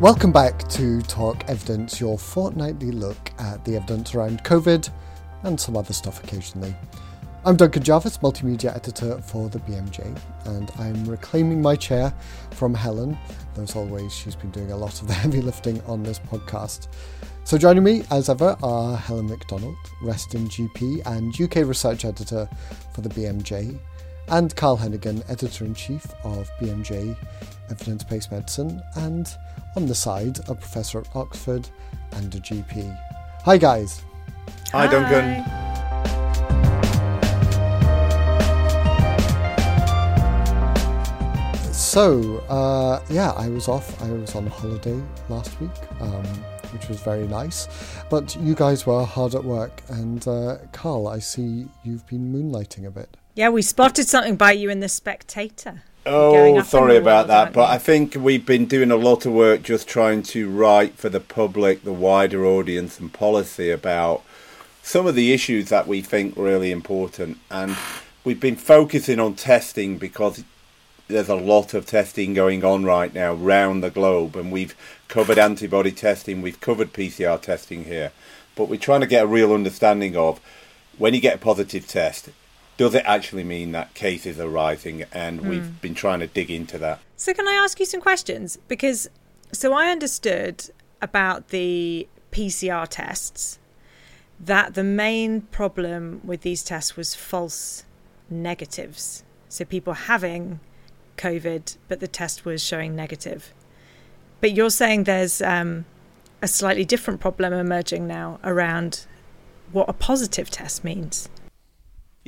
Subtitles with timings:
[0.00, 4.88] Welcome back to Talk Evidence, your fortnightly look at the evidence around COVID
[5.42, 6.72] and some other stuff occasionally.
[7.44, 10.16] I'm Duncan Jarvis, multimedia editor for the BMJ,
[10.46, 12.14] and I'm reclaiming my chair
[12.52, 13.18] from Helen.
[13.56, 16.86] As always, she's been doing a lot of the heavy lifting on this podcast.
[17.42, 22.48] So, joining me as ever are Helen Macdonald, Reston GP and UK research editor
[22.94, 23.76] for the BMJ,
[24.30, 27.16] and Carl Heneghan, editor in chief of BMJ
[27.70, 29.34] Evidence Based Medicine, and
[29.76, 31.68] on the side, a professor at Oxford
[32.12, 32.98] and a GP.
[33.44, 34.02] Hi, guys.
[34.72, 35.44] Hi, Duncan.
[41.72, 44.00] So, uh, yeah, I was off.
[44.02, 45.70] I was on holiday last week,
[46.00, 46.24] um,
[46.72, 47.66] which was very nice.
[48.10, 49.82] But you guys were hard at work.
[49.88, 53.16] And, uh, Carl, I see you've been moonlighting a bit.
[53.38, 55.82] Yeah, we spotted something by you in The Spectator.
[56.04, 57.52] Oh, sorry about that.
[57.52, 61.08] But I think we've been doing a lot of work just trying to write for
[61.08, 64.24] the public, the wider audience, and policy about
[64.82, 67.38] some of the issues that we think really important.
[67.48, 67.76] And
[68.24, 70.42] we've been focusing on testing because
[71.06, 74.74] there's a lot of testing going on right now around the globe, and we've
[75.06, 78.10] covered antibody testing, we've covered PCR testing here.
[78.56, 80.40] But we're trying to get a real understanding of
[80.96, 82.30] when you get a positive test,
[82.78, 85.04] does it actually mean that cases are rising?
[85.12, 85.48] And mm.
[85.50, 87.00] we've been trying to dig into that.
[87.16, 88.56] So, can I ask you some questions?
[88.68, 89.10] Because,
[89.52, 90.70] so I understood
[91.02, 93.58] about the PCR tests
[94.40, 97.84] that the main problem with these tests was false
[98.30, 99.24] negatives.
[99.48, 100.60] So, people having
[101.16, 103.52] COVID, but the test was showing negative.
[104.40, 105.84] But you're saying there's um,
[106.40, 109.06] a slightly different problem emerging now around
[109.72, 111.28] what a positive test means.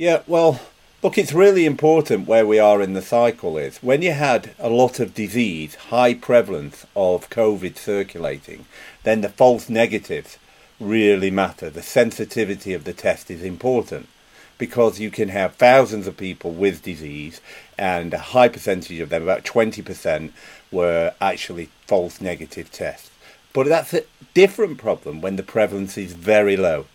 [0.01, 0.59] Yeah, well,
[1.03, 3.77] look, it's really important where we are in the cycle is.
[3.83, 8.65] When you had a lot of disease, high prevalence of COVID circulating,
[9.03, 10.39] then the false negatives
[10.79, 11.69] really matter.
[11.69, 14.07] The sensitivity of the test is important
[14.57, 17.39] because you can have thousands of people with disease
[17.77, 20.31] and a high percentage of them, about 20%,
[20.71, 23.11] were actually false negative tests.
[23.53, 26.87] But that's a different problem when the prevalence is very low.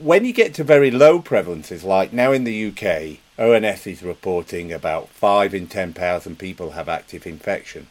[0.00, 4.72] When you get to very low prevalences, like now in the UK, ONS is reporting
[4.72, 7.88] about 5 in 10,000 people have active infection.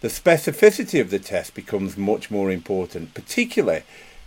[0.00, 3.82] The specificity of the test becomes much more important, particularly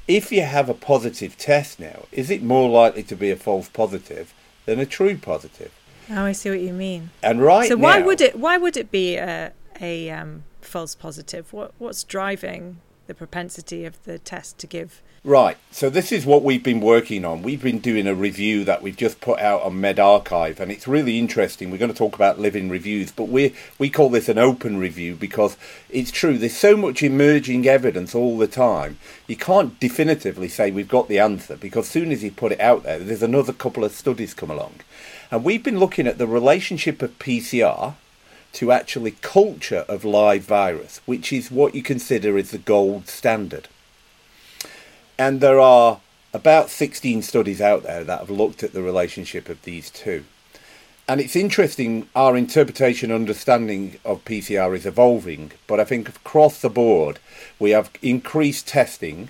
[0.08, 2.06] if you have a positive test now.
[2.12, 4.34] Is it more likely to be a false positive
[4.66, 5.72] than a true positive?
[6.10, 7.10] Oh, I see what you mean.
[7.24, 8.38] And right so, why now, would it?
[8.38, 9.52] Why would it be a,
[9.82, 11.52] a um, false positive?
[11.52, 15.58] What What's driving the propensity of the test to give Right.
[15.72, 17.42] So this is what we've been working on.
[17.42, 21.18] We've been doing a review that we've just put out on medRxiv, and it's really
[21.18, 21.72] interesting.
[21.72, 25.16] We're going to talk about living reviews, but we we call this an open review
[25.16, 25.58] because
[25.90, 26.38] it's true.
[26.38, 29.00] There's so much emerging evidence all the time.
[29.26, 32.60] You can't definitively say we've got the answer because as soon as you put it
[32.60, 34.76] out there, there's another couple of studies come along,
[35.32, 37.96] and we've been looking at the relationship of PCR
[38.56, 43.68] to actually culture of live virus, which is what you consider is the gold standard.
[45.18, 46.00] And there are
[46.34, 50.26] about 16 studies out there that have looked at the relationship of these two.
[51.08, 56.70] And it's interesting, our interpretation understanding of PCR is evolving, but I think across the
[56.70, 57.20] board
[57.60, 59.30] we have increased testing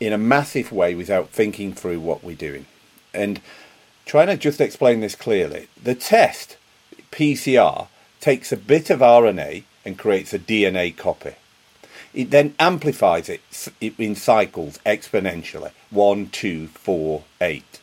[0.00, 2.66] in a massive way without thinking through what we're doing.
[3.12, 3.40] And
[4.06, 6.56] trying to just explain this clearly, the test,
[7.10, 7.88] PCR,
[8.24, 11.34] takes a bit of RNA and creates a DNA copy.
[12.14, 13.42] It then amplifies it
[13.98, 15.72] in cycles exponentially.
[15.90, 17.80] One, two, four, eight.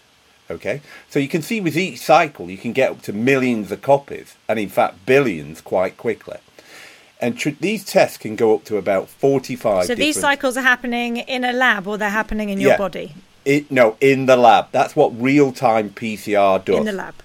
[0.49, 3.81] Okay, so you can see with each cycle you can get up to millions of
[3.83, 6.39] copies, and in fact billions quite quickly.
[7.21, 9.85] And tr- these tests can go up to about forty-five.
[9.85, 12.77] So these cycles are happening in a lab, or they're happening in your yeah.
[12.77, 13.13] body.
[13.45, 14.67] It, no, in the lab.
[14.71, 16.77] That's what real-time PCR does.
[16.77, 17.15] In the lab.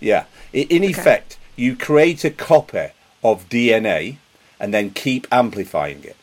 [0.00, 0.24] Yeah.
[0.52, 0.92] In, in okay.
[0.92, 2.88] effect, you create a copy
[3.24, 4.18] of DNA
[4.60, 6.16] and then keep amplifying it.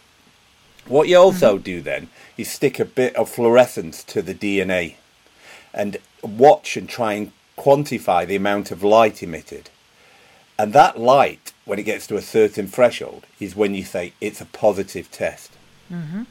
[0.88, 1.63] What you also mm-hmm.
[1.63, 4.95] do then is stick a bit of fluorescence to the DNA
[5.74, 9.69] and watch and try and quantify the amount of light emitted.
[10.57, 14.41] And that light, when it gets to a certain threshold, is when you say it's
[14.41, 15.51] a positive test.
[15.91, 16.24] Mm-hmm.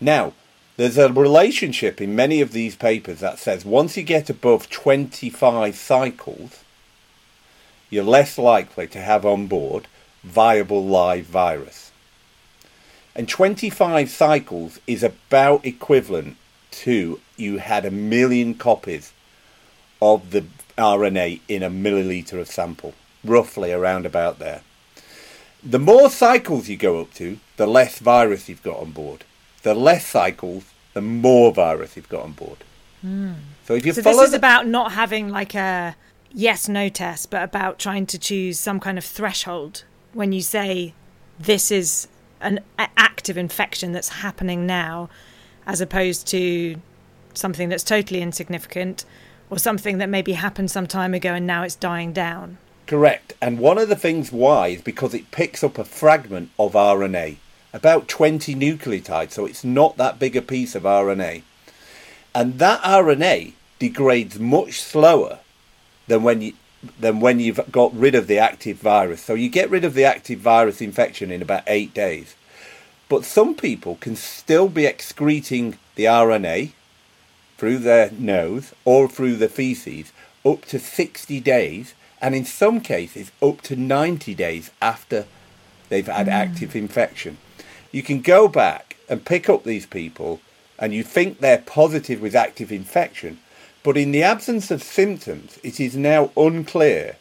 [0.00, 0.32] Now,
[0.76, 5.76] there's a relationship in many of these papers that says once you get above 25
[5.76, 6.63] cycles,
[7.94, 9.86] you're less likely to have on board
[10.24, 11.92] viable live virus.
[13.14, 16.36] And 25 cycles is about equivalent
[16.72, 19.12] to you had a million copies
[20.02, 20.44] of the
[20.76, 24.62] RNA in a milliliter of sample, roughly around about there.
[25.62, 29.24] the more cycles you go up to, the less virus you've got on board.
[29.62, 30.64] The less cycles,
[30.94, 32.58] the more virus you've got on board.
[33.06, 33.36] Mm.
[33.66, 35.96] So if you so follow this is the- about not having like a
[36.34, 40.92] yes no test, but about trying to choose some kind of threshold when you say
[41.38, 42.08] this is
[42.40, 45.08] an active infection that's happening now,
[45.66, 46.76] as opposed to
[47.32, 49.04] something that's totally insignificant
[49.50, 52.58] or something that maybe happened some time ago and now it's dying down.
[52.86, 53.32] Correct.
[53.40, 57.36] And one of the things why is because it picks up a fragment of RNA,
[57.72, 61.42] about 20 nucleotides, so it's not that big a piece of RNA.
[62.34, 65.40] And that RNA degrades much slower
[66.06, 66.52] than when you
[67.00, 69.22] than when you've got rid of the active virus.
[69.22, 72.36] So you get rid of the active virus infection in about 8 days.
[73.08, 76.72] But some people can still be excreting the RNA
[77.56, 80.12] through their nose or through the feces
[80.44, 85.26] up to 60 days and in some cases up to 90 days after
[85.88, 86.32] they've had mm.
[86.32, 87.38] active infection.
[87.92, 90.40] You can go back and pick up these people
[90.78, 93.38] and you think they're positive with active infection,
[93.84, 97.16] but in the absence of symptoms, it is now unclear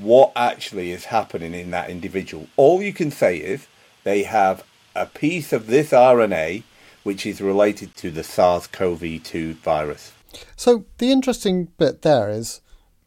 [0.00, 2.48] what actually is happening in that individual.
[2.56, 3.68] All you can say is
[4.02, 4.64] they have
[4.96, 6.64] a piece of this RNA
[7.02, 10.12] which is related to the SARS CoV 2 virus.
[10.56, 12.60] So the interesting bit there is,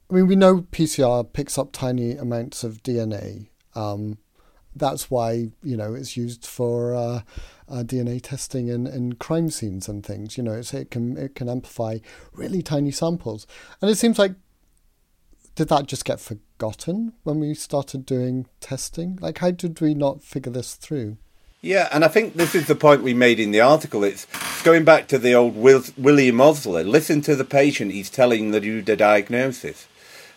[0.10, 3.48] I mean, we know PCR picks up tiny amounts of DNA.
[3.76, 4.20] Um,
[4.76, 7.22] that's why you know it's used for uh,
[7.70, 10.38] uh, DNA testing in, in crime scenes and things.
[10.38, 12.00] You know, it can it can amplify
[12.34, 13.48] really tiny samples,
[13.82, 14.34] and it seems like
[15.56, 19.18] did that just get forgotten when we started doing testing?
[19.22, 21.18] Like, how did we not figure this through?
[21.62, 24.04] Yeah, and I think this is the point we made in the article.
[24.04, 24.28] It's
[24.64, 26.84] going back to the old Will, William Osler.
[26.84, 29.88] Listen to the patient; he's telling you the diagnosis.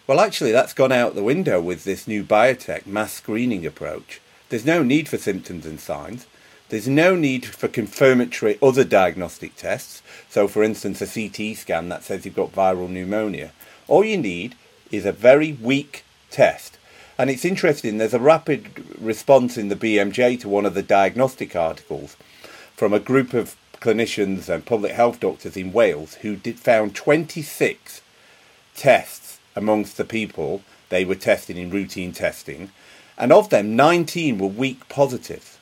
[0.06, 4.20] Well, actually, that's gone out the window with this new biotech mass screening approach.
[4.48, 6.26] There's no need for symptoms and signs.
[6.68, 10.02] There's no need for confirmatory other diagnostic tests.
[10.28, 13.52] So, for instance, a CT scan that says you've got viral pneumonia.
[13.88, 14.56] All you need
[14.90, 16.78] is a very weak test.
[17.18, 21.56] And it's interesting, there's a rapid response in the BMJ to one of the diagnostic
[21.56, 22.16] articles
[22.74, 28.02] from a group of clinicians and public health doctors in Wales who did, found 26
[28.74, 32.70] tests amongst the people they were testing in routine testing,
[33.18, 35.58] and of them, 19 were weak positives,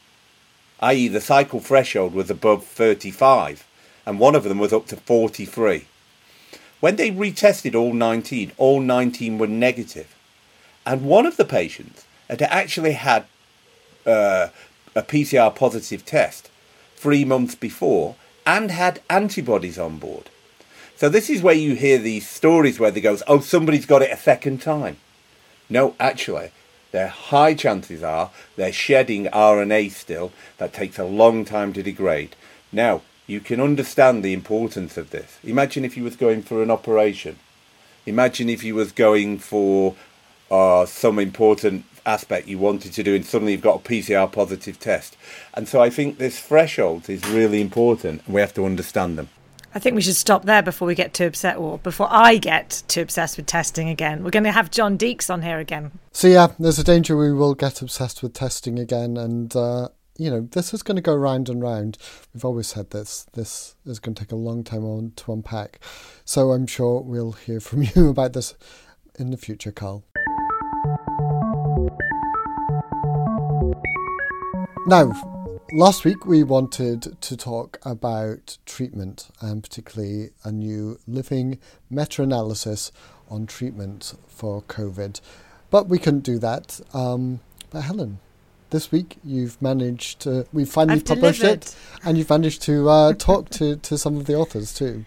[0.80, 3.66] i.e., the cycle threshold was above 35,
[4.06, 5.86] and one of them was up to 43.
[6.80, 10.14] When they retested all 19, all 19 were negative,
[10.84, 13.24] and one of the patients had actually had
[14.04, 14.48] uh,
[14.94, 16.50] a PCR positive test
[16.96, 18.16] three months before
[18.46, 20.30] and had antibodies on board.
[20.96, 24.12] So this is where you hear these stories where they goes, "Oh, somebody's got it
[24.12, 24.98] a second time."
[25.68, 26.50] No, actually,
[26.94, 32.37] their high chances are they're shedding RNA still that takes a long time to degrade.
[32.70, 35.41] Now, you can understand the importance of this.
[35.43, 37.41] Imagine if you was going for an operation.
[38.06, 39.96] Imagine if you was going for
[40.52, 44.79] uh, some important aspect you wanted to do and suddenly you've got a PCR positive
[44.79, 45.17] test.
[45.52, 49.31] And so I think this threshold is really important and we have to understand them.
[49.75, 52.85] I think we should stop there before we get too upset, or before I get
[52.87, 54.23] too obsessed with testing again.
[54.23, 55.91] We're going to have John Deeks on here again.
[56.12, 60.31] So yeah, there's a danger we will get obsessed with testing again, and uh, you
[60.31, 61.99] know this is going to go round and round.
[62.33, 63.26] We've always said this.
[63.33, 65.81] This is going to take a long time on to unpack.
[66.25, 68.54] So I'm sure we'll hear from you about this
[69.19, 70.04] in the future, Carl.
[74.87, 81.59] Now, last week we wanted to talk about treatment and particularly a new living
[81.90, 82.92] meta analysis
[83.30, 85.21] on treatment for COVID.
[85.71, 86.80] But we couldn't do that.
[86.92, 87.40] Um,
[87.71, 88.21] but Helen,
[88.71, 91.64] this week you've managed to, we've finally I've published delivered.
[91.64, 95.04] it and you've managed to uh, talk to, to some of the authors too.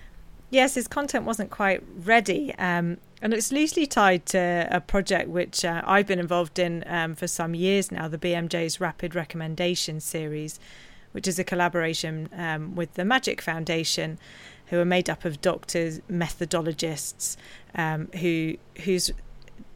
[0.49, 2.55] Yes, his content wasn't quite ready.
[2.55, 7.15] Um, and it's loosely tied to a project which uh, I've been involved in um,
[7.15, 10.59] for some years now, the BMJ's Rapid Recommendation Series,
[11.13, 14.19] which is a collaboration um, with the Magic Foundation,
[14.67, 17.37] who are made up of doctors, methodologists,
[17.73, 19.11] um, who whose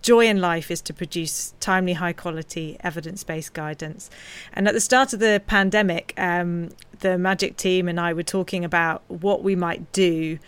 [0.01, 4.09] joy in life is to produce timely, high quality, evidence based guidance.
[4.53, 6.69] And at the start of the pandemic, um,
[6.99, 10.39] the Magic team and I were talking about what we might do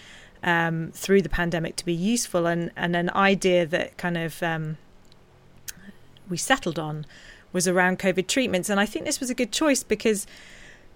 [0.44, 4.78] um, through the pandemic to be useful, and, and an idea that kind of um,
[6.30, 7.06] we settled on
[7.52, 8.70] was around COVID treatments.
[8.70, 10.26] And I think this was a good choice because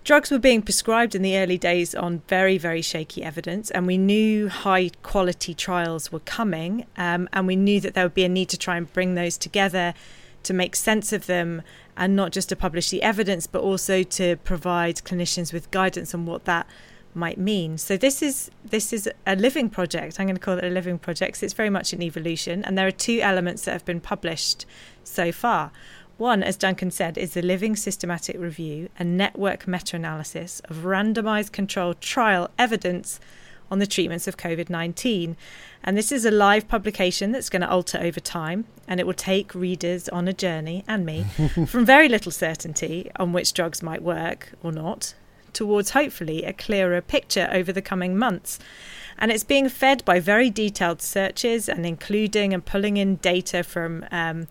[0.03, 3.97] drugs were being prescribed in the early days on very, very shaky evidence, and we
[3.97, 8.29] knew high quality trials were coming, um, and we knew that there would be a
[8.29, 9.93] need to try and bring those together
[10.43, 11.61] to make sense of them
[11.97, 16.25] and not just to publish the evidence, but also to provide clinicians with guidance on
[16.25, 16.67] what that
[17.17, 17.77] might mean.
[17.77, 20.19] So this is this is a living project.
[20.19, 21.37] I'm going to call it a living project.
[21.37, 24.65] So It's very much an evolution, and there are two elements that have been published
[25.03, 25.71] so far.
[26.17, 31.51] One, as Duncan said, is the Living Systematic Review, a network meta analysis of randomized
[31.51, 33.19] controlled trial evidence
[33.69, 35.37] on the treatments of COVID 19.
[35.83, 39.13] And this is a live publication that's going to alter over time, and it will
[39.13, 41.23] take readers on a journey, and me,
[41.67, 45.13] from very little certainty on which drugs might work or not
[45.57, 48.59] towards hopefully a clearer picture over the coming months.
[49.17, 54.05] And it's being fed by very detailed searches and including and pulling in data from
[54.11, 54.47] um,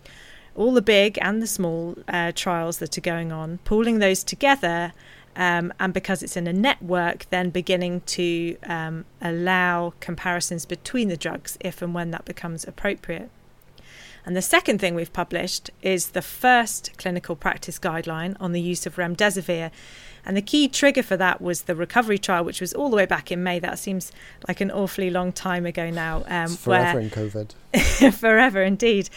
[0.57, 4.93] all the big and the small uh, trials that are going on, pooling those together.
[5.37, 11.17] Um, and because it's in a network, then beginning to um, allow comparisons between the
[11.17, 13.31] drugs if and when that becomes appropriate.
[14.25, 18.85] And the second thing we've published is the first clinical practice guideline on the use
[18.85, 19.71] of remdesivir.
[20.27, 23.07] And the key trigger for that was the recovery trial, which was all the way
[23.07, 23.61] back in May.
[23.61, 24.11] That seems
[24.49, 26.25] like an awfully long time ago now.
[26.27, 28.13] Um, forever where, in COVID.
[28.15, 29.09] forever indeed.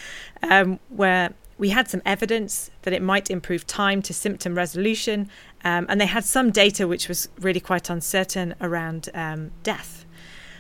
[0.43, 5.29] Um, where we had some evidence that it might improve time to symptom resolution.
[5.63, 10.05] Um, and they had some data which was really quite uncertain around um, death.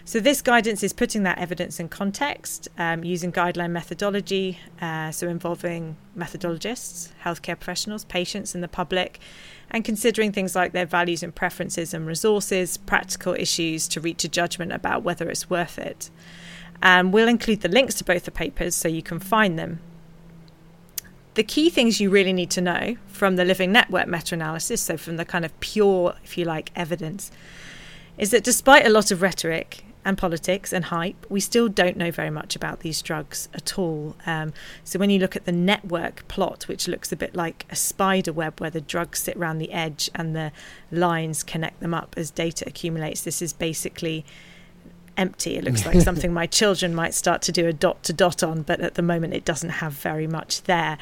[0.03, 5.27] So, this guidance is putting that evidence in context um, using guideline methodology, uh, so
[5.27, 9.19] involving methodologists, healthcare professionals, patients, and the public,
[9.71, 14.27] and considering things like their values and preferences and resources, practical issues to reach a
[14.27, 16.09] judgment about whether it's worth it.
[16.81, 19.79] And we'll include the links to both the papers so you can find them.
[21.35, 24.97] The key things you really need to know from the Living Network meta analysis, so
[24.97, 27.31] from the kind of pure, if you like, evidence,
[28.17, 32.09] is that despite a lot of rhetoric, and politics and hype, we still don't know
[32.09, 34.15] very much about these drugs at all.
[34.25, 34.53] Um,
[34.83, 38.31] so when you look at the network plot, which looks a bit like a spider
[38.31, 40.51] web where the drugs sit around the edge and the
[40.91, 44.25] lines connect them up as data accumulates, this is basically
[45.17, 45.57] empty.
[45.57, 48.63] It looks like something my children might start to do a dot to dot on,
[48.63, 50.97] but at the moment it doesn't have very much there.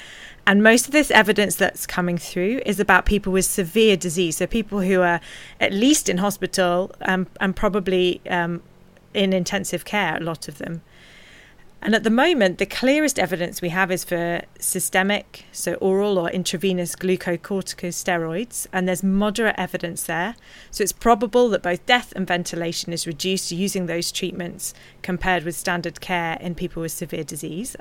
[0.45, 4.37] And most of this evidence that's coming through is about people with severe disease.
[4.37, 5.21] So people who are
[5.61, 8.63] at least in hospital um, and probably um,
[9.13, 10.81] in intensive care, a lot of them.
[11.81, 16.29] And at the moment, the clearest evidence we have is for systemic, so oral or
[16.29, 20.35] intravenous glucocorticosteroids, and there's moderate evidence there.
[20.71, 24.73] So it's probable that both death and ventilation is reduced using those treatments
[25.03, 27.75] compared with standard care in people with severe disease.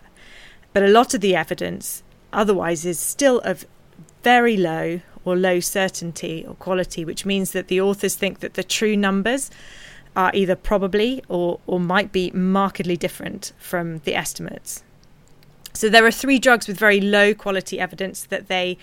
[0.75, 2.03] But a lot of the evidence
[2.35, 3.65] otherwise is still of
[4.23, 8.63] very low or low certainty or quality, which means that the authors think that the
[8.63, 9.51] true numbers
[10.17, 14.83] are either probably or, or might be markedly different from the estimates.
[15.75, 18.79] So there are three drugs with very low quality evidence that they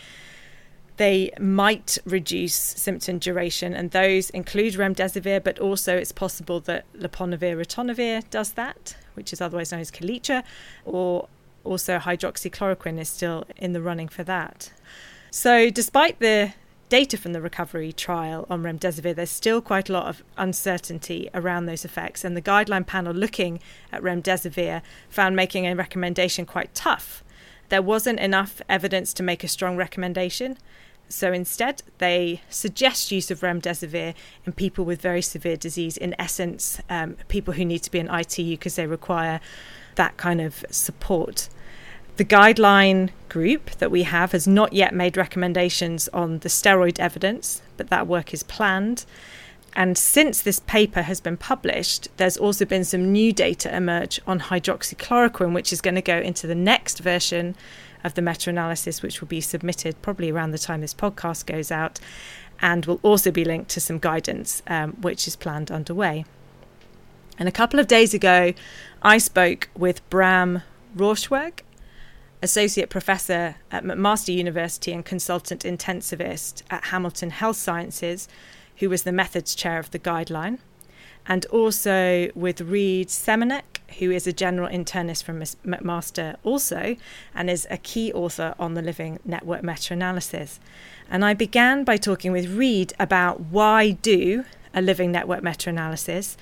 [0.97, 7.57] they might reduce symptom duration, and those include remdesivir, but also it's possible that lopinavir
[7.57, 10.43] ritonavir does that, which is otherwise known as Kaletra,
[10.85, 11.27] or
[11.63, 14.71] also hydroxychloroquine is still in the running for that.
[15.31, 16.53] So, despite the
[16.93, 21.65] data from the recovery trial on remdesivir, there's still quite a lot of uncertainty around
[21.65, 22.23] those effects.
[22.23, 23.59] And the guideline panel looking
[23.91, 27.23] at remdesivir found making a recommendation quite tough.
[27.69, 30.55] There wasn't enough evidence to make a strong recommendation.
[31.09, 34.13] So instead, they suggest use of remdesivir
[34.45, 35.97] in people with very severe disease.
[35.97, 39.39] In essence, um, people who need to be in ITU because they require
[39.95, 41.50] that kind of support.
[42.15, 47.63] The guideline group that we have has not yet made recommendations on the steroid evidence,
[47.75, 49.05] but that work is planned.
[49.75, 54.41] And since this paper has been published, there's also been some new data emerge on
[54.41, 57.55] hydroxychloroquine, which is going to go into the next version
[58.03, 61.72] of the meta analysis, which will be submitted probably around the time this podcast goes
[61.72, 62.00] out,
[62.62, 66.25] and will also be linked to some guidance, um, which is planned underway.
[67.39, 68.53] And a couple of days ago,
[69.01, 70.62] I spoke with Bram
[70.96, 71.62] Rochwerg,
[72.43, 78.27] Associate Professor at McMaster University and Consultant Intensivist at Hamilton Health Sciences,
[78.77, 80.59] who was the Methods Chair of the guideline,
[81.25, 86.97] and also with Reed Siemieniuk, who is a general internist from McMaster also,
[87.33, 90.59] and is a key author on the Living Network meta-analysis.
[91.09, 96.35] And I began by talking with Reed about why do a Living Network meta-analysis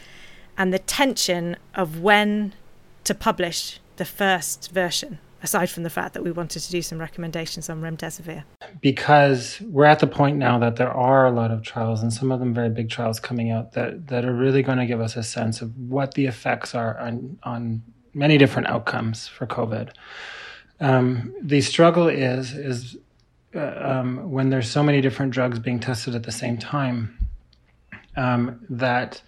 [0.57, 2.53] and the tension of when
[3.03, 6.99] to publish the first version aside from the fact that we wanted to do some
[6.99, 8.43] recommendations on remdesivir?
[8.79, 12.31] Because we're at the point now that there are a lot of trials, and some
[12.31, 15.15] of them very big trials coming out that, that are really going to give us
[15.15, 17.81] a sense of what the effects are on, on
[18.13, 19.91] many different outcomes for COVID.
[20.79, 22.97] Um, the struggle is is
[23.53, 27.27] uh, um, when there's so many different drugs being tested at the same time
[28.15, 29.21] um, that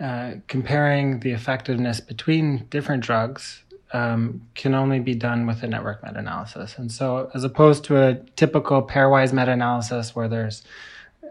[0.00, 6.02] uh, comparing the effectiveness between different drugs um, can only be done with a network
[6.02, 6.76] meta analysis.
[6.76, 10.62] And so, as opposed to a typical pairwise meta analysis where there's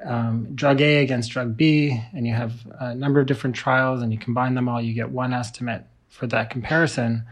[0.03, 4.11] um, drug A against drug B, and you have a number of different trials and
[4.11, 7.23] you combine them all, you get one estimate for that comparison.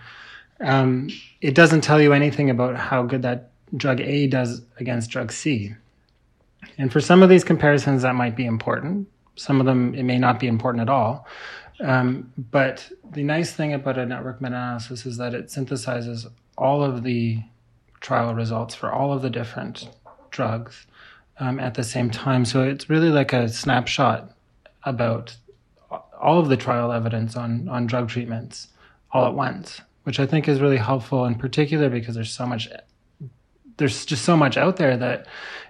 [0.60, 1.10] Um,
[1.41, 5.75] it doesn't tell you anything about how good that drug A does against drug C.
[6.77, 9.08] And for some of these comparisons, that might be important.
[9.36, 11.27] Some of them, it may not be important at all.
[11.79, 16.27] Um, but the nice thing about a network meta analysis is that it synthesizes
[16.58, 17.41] all of the
[18.00, 19.89] trial results for all of the different
[20.32, 20.86] drugs
[21.39, 22.46] um, at the same time.
[22.46, 24.32] So it's really like a snapshot
[24.84, 25.36] about
[26.22, 28.70] all of the trial evidence on, on drug treatments
[29.12, 32.70] all at once, which I think is really helpful in particular because there's so much
[33.77, 35.27] there's just so much out there that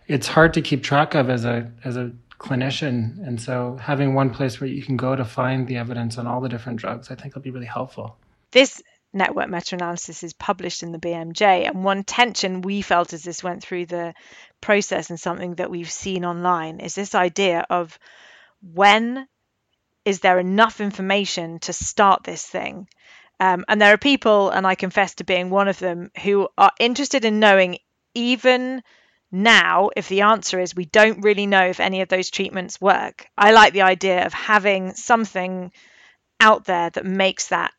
[0.08, 3.26] it's hard to keep track of as a as a clinician.
[3.26, 6.42] And so having one place where you can go to find the evidence on all
[6.42, 8.18] the different drugs, I think will be really helpful.
[8.52, 8.82] This
[9.16, 13.64] network meta-analysis is published in the BMJ and one tension we felt as this went
[13.64, 14.14] through the
[14.60, 17.98] process and something that we've seen online is this idea of
[18.74, 19.26] when
[20.04, 22.88] is there enough information to start this thing
[23.40, 26.72] um, and there are people and i confess to being one of them who are
[26.78, 27.78] interested in knowing
[28.14, 28.84] even
[29.32, 33.28] now, if the answer is we don't really know if any of those treatments work,
[33.38, 35.72] I like the idea of having something
[36.40, 37.74] out there that makes that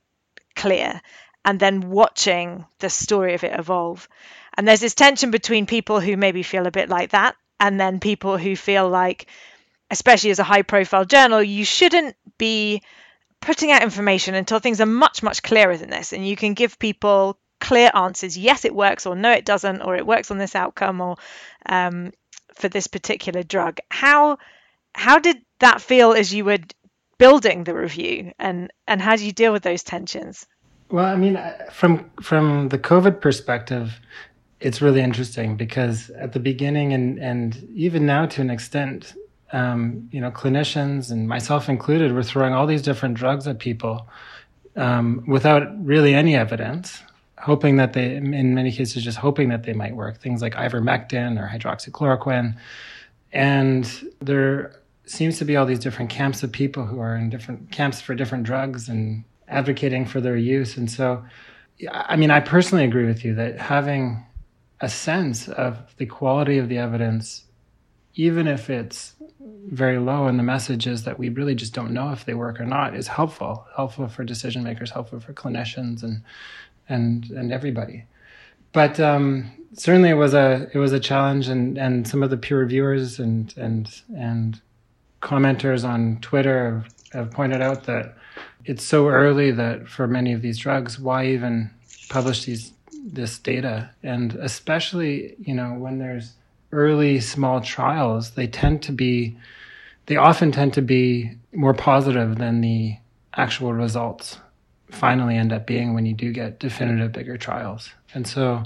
[0.55, 1.01] clear
[1.45, 4.09] and then watching the story of it evolve.
[4.57, 8.01] And there's this tension between people who maybe feel a bit like that and then
[8.01, 9.27] people who feel like,
[9.91, 12.83] especially as a high profile journal, you shouldn't be
[13.41, 16.13] putting out information until things are much, much clearer than this.
[16.13, 18.37] And you can give people clear answers.
[18.37, 21.17] Yes it works or no it doesn't or it works on this outcome or
[21.67, 22.13] um,
[22.55, 23.79] for this particular drug.
[23.91, 24.39] How
[24.95, 26.59] how did that feel as you were
[27.19, 30.47] building the review and and how do you deal with those tensions?
[30.89, 33.99] Well i mean from from the covid perspective
[34.61, 39.15] it's really interesting because at the beginning and and even now to an extent
[39.53, 44.09] um, you know clinicians and myself included were throwing all these different drugs at people
[44.77, 47.03] um, without really any evidence
[47.39, 50.19] hoping that they, in many cases, just hoping that they might work.
[50.19, 52.57] Things like ivermectin or hydroxychloroquine.
[53.33, 57.71] And there seems to be all these different camps of people who are in different
[57.71, 60.77] camps for different drugs and advocating for their use.
[60.77, 61.25] And so,
[61.91, 64.25] I mean, I personally agree with you that having
[64.81, 67.45] a sense of the quality of the evidence,
[68.15, 69.15] even if it's
[69.71, 72.59] very low and the message is that we really just don't know if they work
[72.61, 73.67] or not, is helpful.
[73.77, 76.23] Helpful for decision makers, helpful for clinicians, and
[76.89, 78.05] and and everybody.
[78.73, 82.37] But um, certainly, it was a it was a challenge, and and some of the
[82.37, 84.61] peer reviewers and and and
[85.23, 88.17] commenters on Twitter have, have pointed out that
[88.65, 91.71] it's so early that for many of these drugs, why even
[92.09, 92.73] publish these
[93.05, 93.91] this data?
[94.03, 96.35] And especially, you know, when there's
[96.73, 99.37] early small trials, they tend to be
[100.07, 102.97] they often tend to be more positive than the
[103.35, 104.39] actual results
[104.97, 107.91] finally end up being when you do get definitive bigger trials.
[108.15, 108.63] And so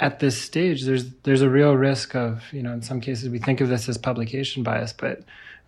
[0.00, 3.38] at this stage there's there's a real risk of, you know, in some cases we
[3.38, 5.22] think of this as publication bias, but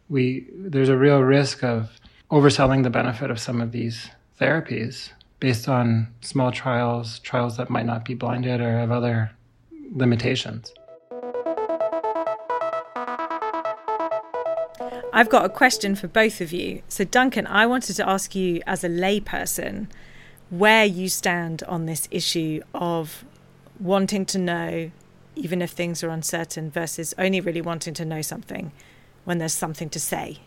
[0.09, 1.91] we there's a real risk of
[2.31, 7.87] overselling the benefit of some of these therapies based on small trials, trials that might
[7.87, 9.31] not be blinded or have other
[9.93, 10.73] limitations.
[15.15, 16.83] I've got a question for both of you.
[16.89, 19.87] So, Duncan, I wanted to ask you as a layperson
[20.51, 23.25] where you stand on this issue of
[23.79, 24.91] wanting to know,
[25.37, 28.73] even if things are uncertain, versus only really wanting to know something
[29.25, 30.41] when there's something to say.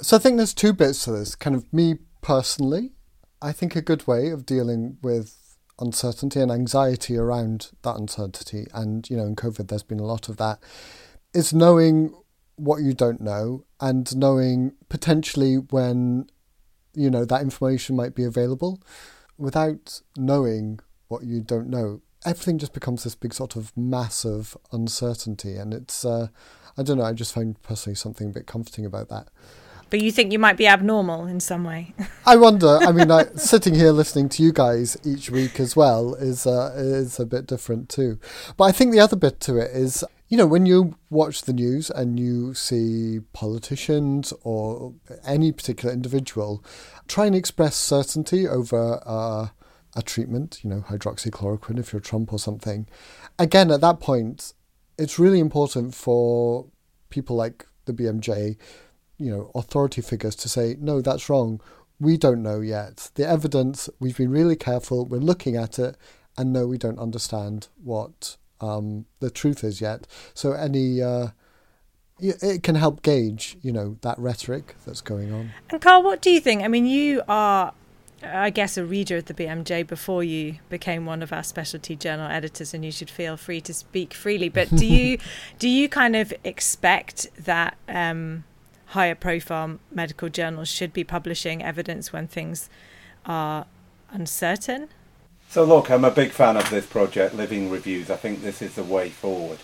[0.00, 1.34] So, I think there's two bits to this.
[1.34, 2.92] Kind of me personally,
[3.42, 9.10] I think a good way of dealing with uncertainty and anxiety around that uncertainty, and
[9.10, 10.58] you know, in COVID, there's been a lot of that,
[11.34, 12.14] is knowing
[12.56, 16.26] what you don't know and knowing potentially when
[16.94, 18.80] you know that information might be available
[19.36, 22.00] without knowing what you don't know.
[22.24, 26.28] Everything just becomes this big sort of mass of uncertainty and it's uh,
[26.78, 29.28] i don't know i just find personally something a bit comforting about that.
[29.90, 31.94] But you think you might be abnormal in some way.
[32.26, 36.14] I wonder i mean I, sitting here listening to you guys each week as well
[36.14, 38.18] is uh, is a bit different too.
[38.56, 41.52] But i think the other bit to it is you know, when you watch the
[41.52, 46.64] news and you see politicians or any particular individual
[47.08, 49.48] try and express certainty over uh,
[49.94, 52.86] a treatment, you know, hydroxychloroquine if you're Trump or something.
[53.38, 54.54] Again, at that point,
[54.98, 56.66] it's really important for
[57.10, 58.56] people like the BMJ,
[59.18, 61.60] you know, authority figures to say, no, that's wrong.
[62.00, 63.10] We don't know yet.
[63.14, 65.96] The evidence, we've been really careful, we're looking at it,
[66.36, 70.06] and no, we don't understand what um, the truth is yet.
[70.34, 71.02] So any.
[71.02, 71.28] Uh,
[72.20, 75.50] it can help gauge, you know, that rhetoric that's going on.
[75.68, 76.62] And Carl, what do you think?
[76.62, 77.74] I mean, you are
[78.26, 82.30] I guess, a reader of the BMJ before you became one of our specialty journal
[82.30, 84.48] editors, and you should feel free to speak freely.
[84.48, 85.18] But do you
[85.58, 88.44] do you kind of expect that um,
[88.86, 92.68] higher profile medical journals should be publishing evidence when things
[93.26, 93.66] are
[94.10, 94.88] uncertain?
[95.54, 98.10] So, look, I'm a big fan of this project, Living Reviews.
[98.10, 99.60] I think this is the way forward.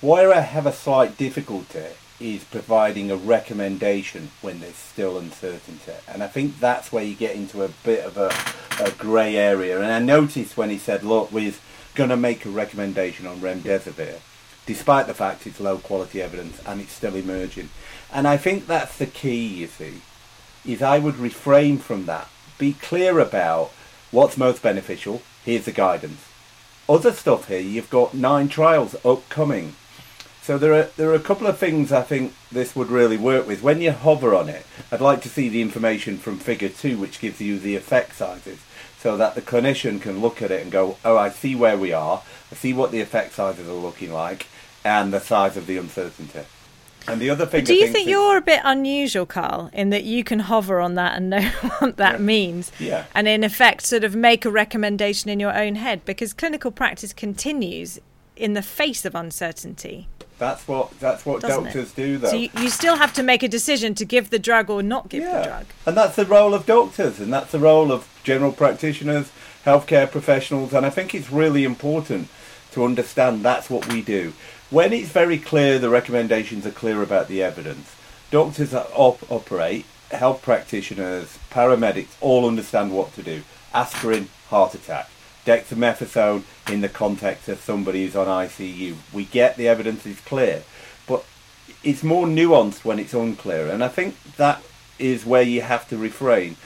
[0.00, 5.92] Where I have a slight difficulty is providing a recommendation when there's still uncertainty.
[6.08, 8.32] And I think that's where you get into a bit of a,
[8.82, 9.82] a grey area.
[9.82, 11.52] And I noticed when he said, look, we're
[11.94, 14.20] going to make a recommendation on remdesivir,
[14.64, 17.68] despite the fact it's low quality evidence and it's still emerging.
[18.10, 20.00] And I think that's the key, you see,
[20.64, 22.30] is I would refrain from that.
[22.56, 23.72] Be clear about
[24.10, 25.22] what's most beneficial.
[25.44, 26.24] Here's the guidance.
[26.88, 29.74] Other stuff here, you've got nine trials upcoming
[30.46, 33.48] so there are there are a couple of things I think this would really work
[33.48, 33.64] with.
[33.64, 37.18] When you hover on it, I'd like to see the information from Figure Two, which
[37.18, 38.60] gives you the effect sizes,
[38.96, 41.92] so that the clinician can look at it and go, "Oh, I see where we
[41.92, 42.22] are.
[42.52, 44.46] I see what the effect sizes are looking like,
[44.84, 46.42] and the size of the uncertainty."
[47.08, 47.64] And the other thing.
[47.64, 51.16] do you think you're a bit unusual, Carl, in that you can hover on that
[51.16, 52.18] and know what that yeah.
[52.18, 53.04] means, yeah.
[53.14, 57.12] and in effect, sort of make a recommendation in your own head because clinical practice
[57.12, 58.00] continues
[58.36, 60.08] in the face of uncertainty.
[60.38, 61.96] That's what that's what Doesn't doctors it?
[61.96, 62.28] do, though.
[62.28, 65.08] So you, you, still have to make a decision to give the drug or not
[65.08, 65.38] give yeah.
[65.38, 65.66] the drug.
[65.86, 69.32] And that's the role of doctors, and that's the role of general practitioners,
[69.64, 72.28] healthcare professionals, and I think it's really important
[72.72, 74.34] to understand that's what we do.
[74.70, 77.94] When it's very clear, the recommendations are clear about the evidence.
[78.30, 83.42] Doctors op- operate, health practitioners, paramedics all understand what to do.
[83.72, 85.08] Aspirin, heart attack
[85.46, 88.96] dexamethasone in the context of somebody who's on ICU.
[89.12, 90.64] We get the evidence is clear,
[91.06, 91.24] but
[91.82, 94.62] it's more nuanced when it's unclear, and I think that
[94.98, 96.56] is where you have to refrain.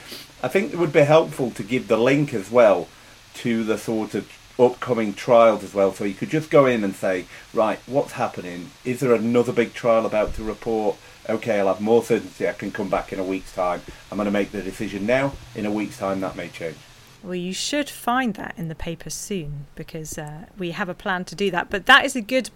[0.43, 2.87] I think it would be helpful to give the link as well
[3.35, 4.27] to the sort of
[4.61, 8.71] upcoming trials as well, so you could just go in and say, right, what's happening?
[8.85, 10.97] Is there another big trial about to report?
[11.29, 12.47] Okay, I'll have more certainty.
[12.47, 13.81] I can come back in a week's time.
[14.11, 15.33] I'm going to make the decision now.
[15.55, 16.77] In a week's time, that may change.
[17.23, 21.25] Well, you should find that in the paper soon because uh, we have a plan
[21.25, 21.69] to do that.
[21.69, 22.49] But that is a good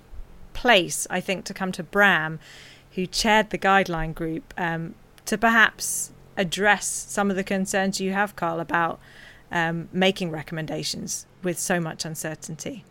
[0.53, 2.39] place, I think, to come to Bram,
[2.93, 8.35] who chaired the guideline group, um, to perhaps address some of the concerns you have,
[8.35, 8.99] Carl, about
[9.51, 12.83] um, making recommendations with so much uncertainty.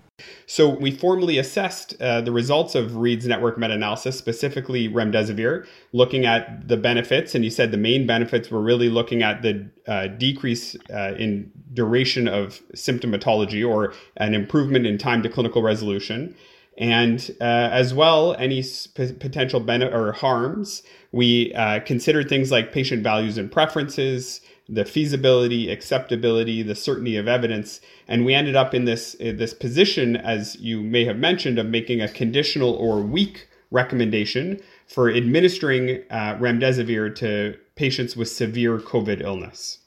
[0.47, 6.69] So we formally assessed uh, the results of Reed's network meta-analysis, specifically remdesivir, looking at
[6.69, 7.35] the benefits.
[7.35, 11.51] And you said the main benefits were really looking at the uh, decrease uh, in
[11.73, 16.35] duration of symptomatology or an improvement in time to clinical resolution.
[16.79, 22.73] And uh, as well, any p- potential benefit or harms, we uh, considered things like
[22.73, 28.75] patient values and preferences, the feasibility, acceptability, the certainty of evidence, and we ended up
[28.75, 33.01] in this in this position, as you may have mentioned, of making a conditional or
[33.01, 39.79] weak recommendation for administering uh, remdesivir to patients with severe COVID illness.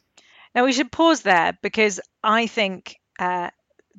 [0.53, 3.49] Now we should pause there because I think uh,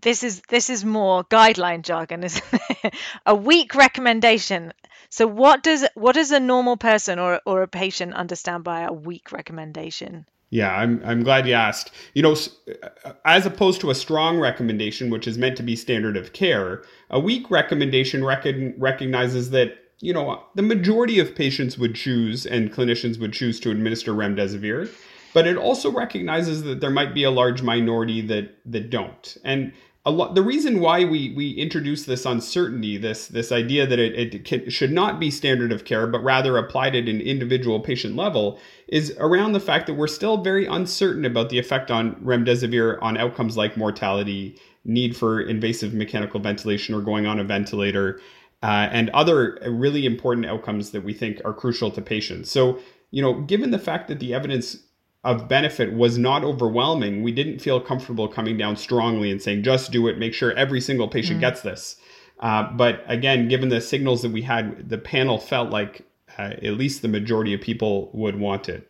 [0.01, 2.95] this is this is more guideline jargon, isn't it?
[3.27, 4.73] a weak recommendation.
[5.11, 8.93] So what does what does a normal person or or a patient understand by a
[8.93, 10.27] weak recommendation?
[10.51, 11.91] Yeah, I'm I'm glad you asked.
[12.15, 16.17] You know, uh, as opposed to a strong recommendation, which is meant to be standard
[16.17, 21.95] of care, a weak recommendation rec- recognizes that you know the majority of patients would
[21.95, 24.91] choose and clinicians would choose to administer remdesivir,
[25.35, 29.37] but it also recognizes that there might be a large minority that that don't.
[29.45, 29.75] And
[30.09, 34.35] a lot the reason why we we introduce this uncertainty this this idea that it,
[34.35, 38.17] it can, should not be standard of care but rather applied at an individual patient
[38.17, 43.01] level is around the fact that we're still very uncertain about the effect on remdesivir
[43.03, 48.19] on outcomes like mortality need for invasive mechanical ventilation or going on a ventilator
[48.63, 52.51] uh, and other really important outcomes that we think are crucial to patients.
[52.51, 54.85] So you know given the fact that the evidence
[55.25, 59.91] of benefit was not overwhelming, we didn't feel comfortable coming down strongly and saying, just
[59.91, 61.41] do it, make sure every single patient mm.
[61.41, 61.97] gets this.
[62.41, 66.07] Uh, but again, given the signals that we had, the panel felt like
[66.39, 68.89] uh, at least the majority of people would want it.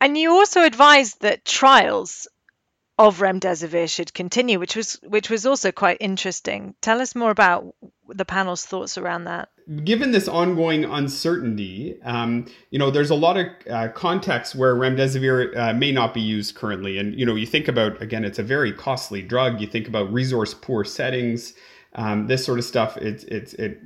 [0.00, 2.28] And you also advised that trials
[3.00, 6.74] of remdesivir should continue, which was which was also quite interesting.
[6.82, 7.74] Tell us more about
[8.08, 9.48] the panel's thoughts around that.
[9.84, 15.56] Given this ongoing uncertainty, um, you know, there's a lot of uh, contexts where remdesivir
[15.56, 18.42] uh, may not be used currently, and you know, you think about again, it's a
[18.42, 19.62] very costly drug.
[19.62, 21.54] You think about resource poor settings,
[21.94, 22.98] um, this sort of stuff.
[22.98, 23.80] It's it's it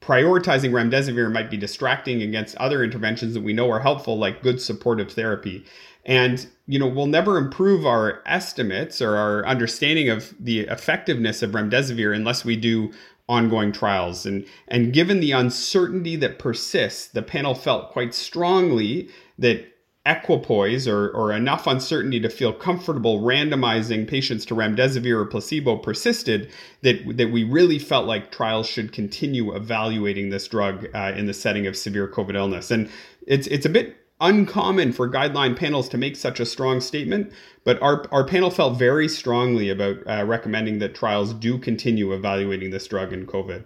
[0.00, 4.60] prioritizing remdesivir might be distracting against other interventions that we know are helpful, like good
[4.60, 5.64] supportive therapy.
[6.06, 11.50] And, you know, we'll never improve our estimates or our understanding of the effectiveness of
[11.50, 12.92] remdesivir unless we do
[13.28, 14.24] ongoing trials.
[14.24, 19.66] And, and given the uncertainty that persists, the panel felt quite strongly that
[20.06, 26.48] equipoise or, or enough uncertainty to feel comfortable randomizing patients to remdesivir or placebo persisted
[26.82, 31.34] that, that we really felt like trials should continue evaluating this drug uh, in the
[31.34, 32.70] setting of severe COVID illness.
[32.70, 32.88] And
[33.26, 37.32] it's, it's a bit uncommon for guideline panels to make such a strong statement,
[37.64, 42.70] but our, our panel felt very strongly about uh, recommending that trials do continue evaluating
[42.70, 43.64] this drug in COVID.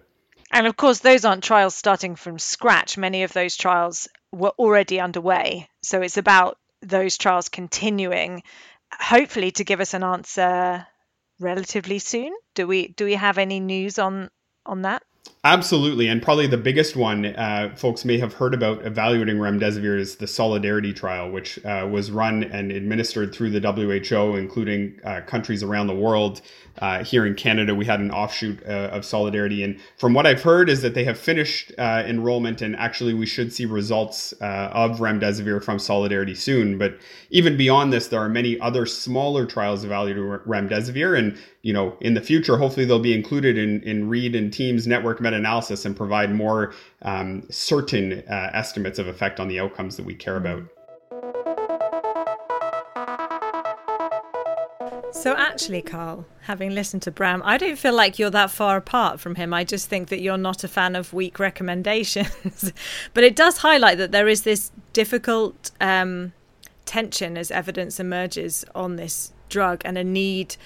[0.52, 2.98] And of course, those aren't trials starting from scratch.
[2.98, 5.68] Many of those trials were already underway.
[5.82, 8.42] So it's about those trials continuing,
[8.92, 10.86] hopefully to give us an answer
[11.38, 12.32] relatively soon.
[12.54, 14.30] Do we do we have any news on
[14.66, 15.02] on that?
[15.42, 20.16] Absolutely, and probably the biggest one uh, folks may have heard about evaluating remdesivir is
[20.16, 25.62] the Solidarity trial, which uh, was run and administered through the WHO, including uh, countries
[25.62, 26.42] around the world.
[26.78, 30.42] Uh, here in Canada, we had an offshoot uh, of Solidarity, and from what I've
[30.42, 34.98] heard, is that they have finished uh, enrollment, and actually, we should see results of
[34.98, 36.76] remdesivir from Solidarity soon.
[36.76, 36.98] But
[37.30, 42.14] even beyond this, there are many other smaller trials evaluating remdesivir, and you know, in
[42.14, 46.33] the future, hopefully, they'll be included in in Reed and Team's network meta-analysis and provide
[46.35, 50.62] more um, certain uh, estimates of effect on the outcomes that we care about.
[55.12, 59.20] So actually, Carl, having listened to Bram, I don't feel like you're that far apart
[59.20, 59.52] from him.
[59.52, 62.72] I just think that you're not a fan of weak recommendations.
[63.14, 66.33] but it does highlight that there is this difficult um,
[66.87, 70.56] tension as evidence emerges on this drug and a need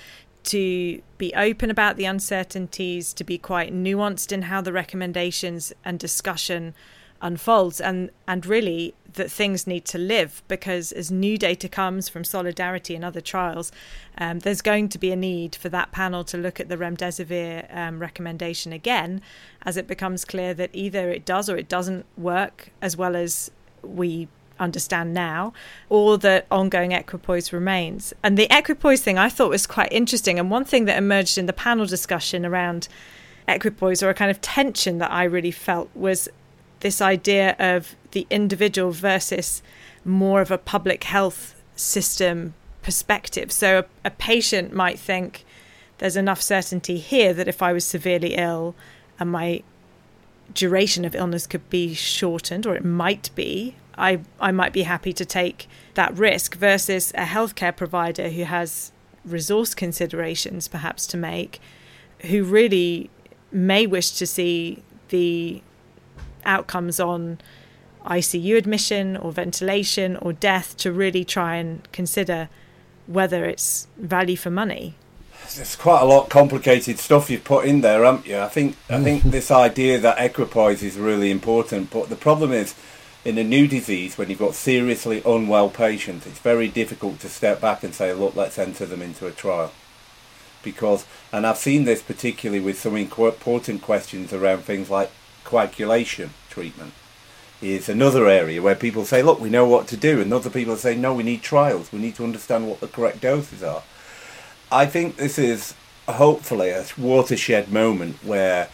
[0.45, 5.99] to be open about the uncertainties, to be quite nuanced in how the recommendations and
[5.99, 6.75] discussion
[7.23, 12.25] unfolds, and, and really that things need to live because as new data comes from
[12.25, 13.73] Solidarity and other trials,
[14.19, 17.75] um, there's going to be a need for that panel to look at the remdesivir
[17.75, 19.23] um, recommendation again
[19.63, 23.51] as it becomes clear that either it does or it doesn't work as well as
[23.83, 25.53] we understand now,
[25.89, 28.13] or that ongoing equipoise remains.
[28.23, 30.39] And the equipoise thing I thought was quite interesting.
[30.39, 32.89] And one thing that emerged in the panel discussion around
[33.49, 36.29] equipoise, or a kind of tension that I really felt, was
[36.81, 39.63] this idea of the individual versus
[40.05, 43.51] more of a public health system perspective.
[43.51, 45.45] So a, a patient might think
[45.99, 48.75] there's enough certainty here that if I was severely ill
[49.19, 49.63] and my
[50.53, 55.13] duration of illness could be shortened, or it might be, I, I might be happy
[55.13, 58.93] to take that risk versus a healthcare provider who has
[59.25, 61.61] resource considerations perhaps to make,
[62.23, 63.11] who really
[63.53, 65.63] may wish to see the
[66.45, 67.41] outcomes on
[68.05, 72.49] ICU admission or ventilation or death to really try and consider
[73.07, 74.95] whether it's value for money.
[75.55, 78.39] There's quite a lot of complicated stuff you've put in there, haven't you?
[78.39, 82.75] I think I think this idea that equipoise is really important, but the problem is
[83.25, 87.61] in a new disease, when you've got seriously unwell patients, it's very difficult to step
[87.61, 89.73] back and say, look, let's enter them into a trial.
[90.63, 95.11] Because, and I've seen this particularly with some important questions around things like
[95.43, 96.93] coagulation treatment,
[97.63, 100.77] is another area where people say, look, we know what to do, and other people
[100.77, 103.83] say, no, we need trials, we need to understand what the correct doses are.
[104.71, 105.75] I think this is
[106.07, 108.69] hopefully a watershed moment where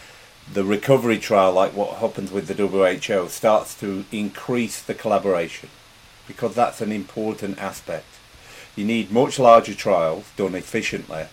[0.52, 5.68] the recovery trial, like what happens with the WHO, starts to increase the collaboration
[6.26, 8.06] because that's an important aspect.
[8.74, 11.26] You need much larger trials done efficiently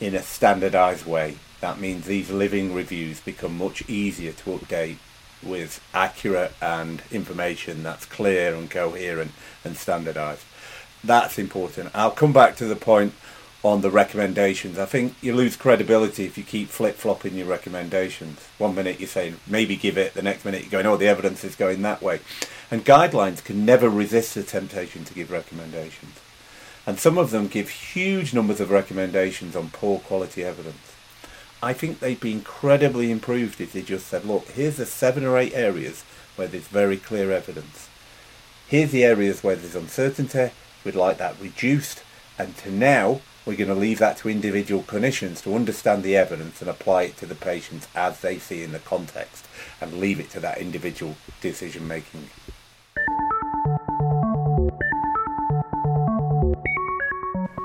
[0.00, 1.36] in a standardized way.
[1.60, 4.98] That means these living reviews become much easier to update
[5.42, 9.32] with accurate and information that's clear and coherent
[9.64, 10.44] and standardized.
[11.04, 11.90] That's important.
[11.94, 13.14] I'll come back to the point
[13.62, 14.78] on the recommendations.
[14.78, 18.40] I think you lose credibility if you keep flip flopping your recommendations.
[18.58, 21.42] One minute you're saying maybe give it, the next minute you're going, oh, the evidence
[21.42, 22.20] is going that way.
[22.70, 26.20] And guidelines can never resist the temptation to give recommendations.
[26.86, 30.94] And some of them give huge numbers of recommendations on poor quality evidence.
[31.62, 35.36] I think they'd be incredibly improved if they just said, look, here's the seven or
[35.36, 36.04] eight areas
[36.36, 37.88] where there's very clear evidence.
[38.68, 40.50] Here's the areas where there's uncertainty.
[40.84, 42.02] We'd like that reduced
[42.38, 46.60] And to now, we're going to leave that to individual clinicians to understand the evidence
[46.60, 49.46] and apply it to the patients as they see in the context
[49.80, 52.28] and leave it to that individual decision making.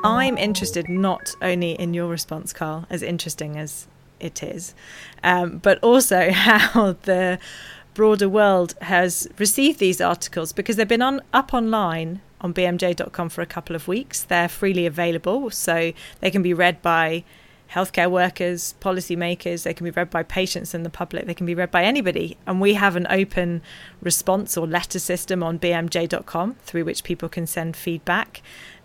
[0.04, 3.88] I'm interested not only in your response, Carl, as interesting as
[4.20, 4.76] it is,
[5.24, 7.40] um, but also how the
[7.96, 13.42] broader world has received these articles because they've been on up online on bmj.com for
[13.42, 14.24] a couple of weeks.
[14.24, 17.24] They're freely available, so they can be read by
[17.72, 21.56] healthcare workers, policymakers, they can be read by patients and the public, they can be
[21.56, 22.36] read by anybody.
[22.46, 23.62] And we have an open
[24.02, 28.42] response or letter system on bmj.com through which people can send feedback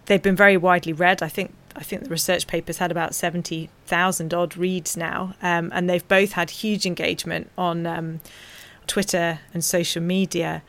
[0.07, 1.23] they've been very widely read.
[1.23, 5.71] I think I think the research papers had about seventy thousand odd reads now, um,
[5.75, 8.21] and they've both had huge engagement on um,
[8.87, 10.63] Twitter and social media.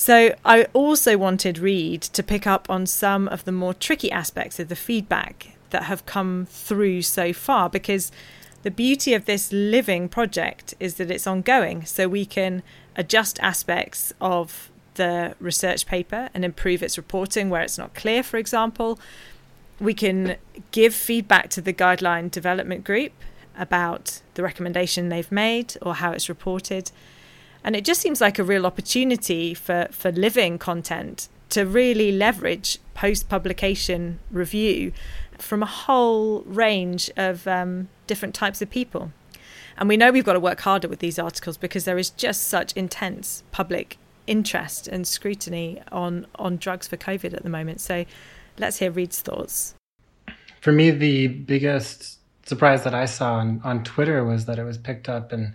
[0.00, 4.60] So I also wanted Reed to pick up on some of the more tricky aspects
[4.60, 8.12] of the feedback that have come through so far, because
[8.62, 12.62] the beauty of this living project is that it's ongoing, so we can
[12.94, 18.36] adjust aspects of the research paper and improve its reporting where it's not clear, for
[18.36, 19.00] example.
[19.80, 20.36] We can
[20.70, 23.12] give feedback to the guideline development group
[23.58, 26.92] about the recommendation they've made or how it's reported.
[27.68, 32.78] And it just seems like a real opportunity for, for living content to really leverage
[32.94, 34.90] post publication review
[35.36, 39.12] from a whole range of um, different types of people.
[39.76, 42.44] And we know we've got to work harder with these articles because there is just
[42.44, 47.82] such intense public interest and scrutiny on on drugs for COVID at the moment.
[47.82, 48.06] So
[48.58, 49.74] let's hear Reed's thoughts.
[50.62, 54.78] For me, the biggest surprise that I saw on, on Twitter was that it was
[54.78, 55.52] picked up and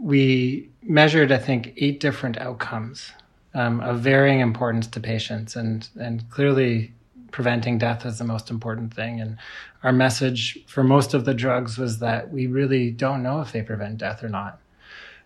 [0.00, 3.12] we measured, I think, eight different outcomes
[3.54, 6.92] um, of varying importance to patients, and and clearly
[7.30, 9.20] preventing death is the most important thing.
[9.20, 9.36] And
[9.82, 13.62] our message for most of the drugs was that we really don't know if they
[13.62, 14.60] prevent death or not,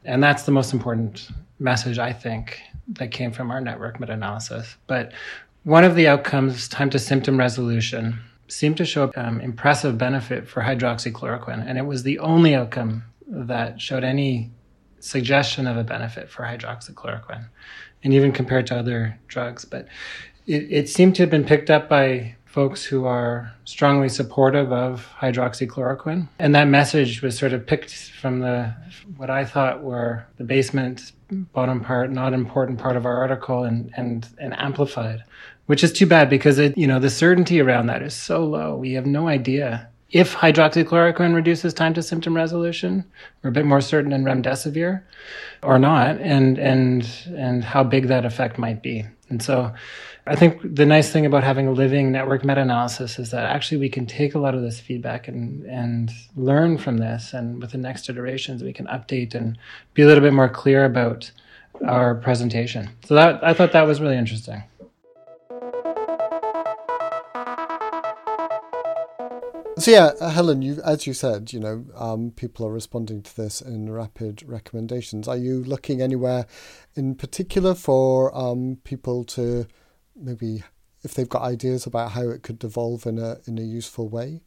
[0.04, 4.76] and that's the most important message I think that came from our network meta analysis.
[4.86, 5.12] But
[5.64, 10.62] one of the outcomes, time to symptom resolution, seemed to show um, impressive benefit for
[10.62, 11.64] hydroxychloroquine.
[11.66, 14.50] And it was the only outcome that showed any
[15.02, 17.46] suggestion of a benefit for hydroxychloroquine,
[18.04, 19.64] and even compared to other drugs.
[19.64, 19.88] But
[20.46, 25.08] it, it seemed to have been picked up by folks who are strongly supportive of
[25.18, 26.28] hydroxychloroquine.
[26.38, 28.74] And that message was sort of picked from the
[29.16, 33.90] what I thought were the basement bottom part, not important part of our article and
[33.96, 35.24] and and amplified.
[35.66, 38.76] Which is too bad because it, you know, the certainty around that is so low.
[38.76, 43.04] We have no idea if hydroxychloroquine reduces time to symptom resolution.
[43.42, 45.02] We're a bit more certain in remdesivir
[45.62, 49.04] or not, and and and how big that effect might be.
[49.30, 49.72] And so
[50.26, 53.88] I think the nice thing about having a living network meta-analysis is that actually we
[53.88, 57.78] can take a lot of this feedback and and learn from this, and with the
[57.78, 59.58] next iterations we can update and
[59.94, 61.32] be a little bit more clear about
[61.86, 62.90] our presentation.
[63.06, 64.62] So that I thought that was really interesting.
[69.78, 73.36] So yeah, uh, Helen, you as you said, you know, um, people are responding to
[73.36, 75.26] this in rapid recommendations.
[75.26, 76.46] Are you looking anywhere
[76.94, 79.66] in particular for um, people to
[80.14, 80.62] maybe
[81.02, 84.42] if they've got ideas about how it could evolve in a in a useful way,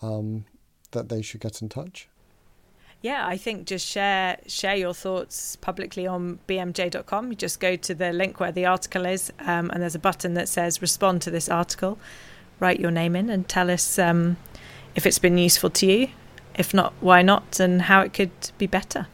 [0.00, 0.46] um,
[0.92, 2.08] that they should get in touch.
[3.02, 7.30] Yeah, I think just share share your thoughts publicly on bmj.com.
[7.30, 10.34] You just go to the link where the article is, um, and there's a button
[10.34, 11.98] that says "Respond to this article."
[12.60, 14.36] Write your name in and tell us um,
[14.94, 16.08] if it's been useful to you.
[16.54, 19.06] If not, why not, and how it could be better.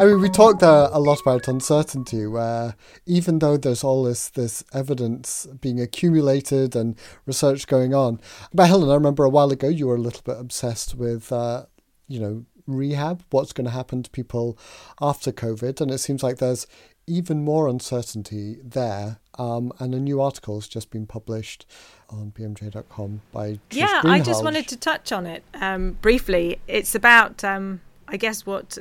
[0.00, 4.30] I mean, we talked there a lot about uncertainty, where even though there's all this
[4.30, 8.18] this evidence being accumulated and research going on,
[8.54, 11.66] but Helen, I remember a while ago you were a little bit obsessed with, uh,
[12.08, 14.56] you know, rehab, what's going to happen to people
[15.02, 16.66] after COVID, and it seems like there's
[17.06, 19.18] even more uncertainty there.
[19.40, 21.64] Um, and a new article has just been published
[22.10, 24.02] on bmj.com by Trish yeah.
[24.04, 26.60] I just wanted to touch on it um, briefly.
[26.68, 28.76] It's about, um, I guess, what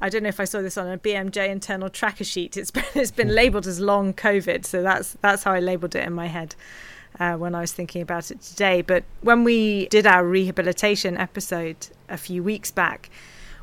[0.00, 2.56] I don't know if I saw this on a BMJ internal tracker sheet.
[2.56, 6.04] It's been it's been labelled as long COVID, so that's that's how I labelled it
[6.04, 6.56] in my head
[7.20, 8.82] uh, when I was thinking about it today.
[8.82, 13.10] But when we did our rehabilitation episode a few weeks back,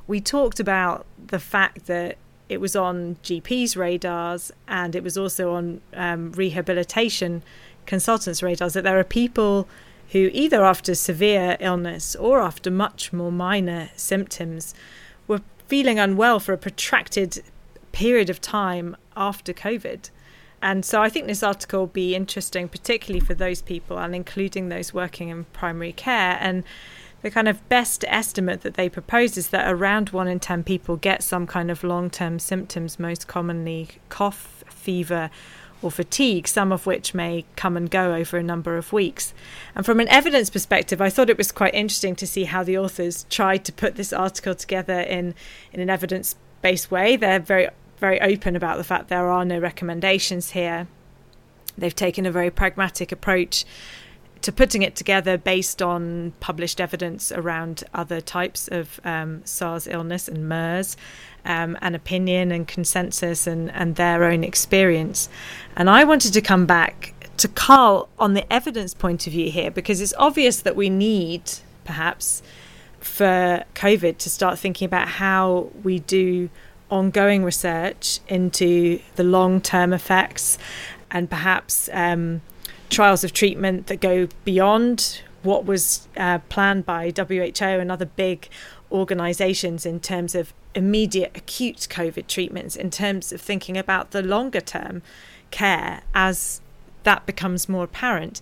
[0.07, 2.15] we talked about the fact that
[2.49, 7.43] it was on GPs' radars and it was also on um, rehabilitation
[7.85, 9.67] consultants' radars that there are people
[10.11, 14.73] who either after severe illness or after much more minor symptoms
[15.27, 17.43] were feeling unwell for a protracted
[17.91, 20.09] period of time after COVID.
[20.61, 24.69] And so I think this article will be interesting, particularly for those people and including
[24.69, 26.37] those working in primary care.
[26.41, 26.63] And
[27.21, 30.95] the kind of best estimate that they propose is that around one in 10 people
[30.95, 35.29] get some kind of long term symptoms, most commonly cough, fever,
[35.81, 39.33] or fatigue, some of which may come and go over a number of weeks.
[39.75, 42.77] And from an evidence perspective, I thought it was quite interesting to see how the
[42.77, 45.35] authors tried to put this article together in,
[45.71, 47.15] in an evidence based way.
[47.15, 50.87] They're very very open about the fact there are no recommendations here.
[51.77, 53.65] They've taken a very pragmatic approach
[54.41, 60.27] to putting it together based on published evidence around other types of um, SARS illness
[60.27, 60.95] and MERS,
[61.45, 65.29] um, and opinion and consensus and, and their own experience.
[65.75, 69.71] And I wanted to come back to Carl on the evidence point of view here
[69.71, 71.43] because it's obvious that we need,
[71.85, 72.41] perhaps,
[72.99, 76.49] for COVID to start thinking about how we do
[76.91, 80.57] ongoing research into the long term effects
[81.11, 82.41] and perhaps um,
[82.89, 88.49] trials of treatment that go beyond what was uh, planned by WHO and other big
[88.91, 94.61] organizations in terms of immediate acute COVID treatments, in terms of thinking about the longer
[94.61, 95.01] term
[95.51, 96.61] care as
[97.03, 98.41] that becomes more apparent.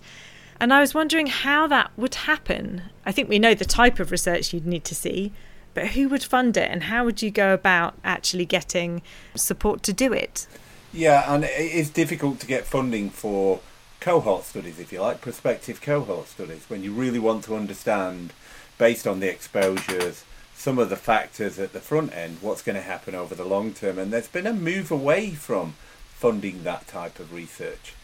[0.60, 2.82] And I was wondering how that would happen.
[3.06, 5.32] I think we know the type of research you'd need to see,
[5.72, 9.02] but who would fund it and how would you go about actually getting
[9.36, 10.48] support to do it?
[10.92, 13.60] Yeah, and it is difficult to get funding for
[14.00, 18.32] cohort studies, if you like, prospective cohort studies, when you really want to understand,
[18.78, 20.24] based on the exposures,
[20.54, 23.72] some of the factors at the front end, what's going to happen over the long
[23.72, 23.98] term.
[23.98, 25.74] And there's been a move away from
[26.10, 27.94] funding that type of research.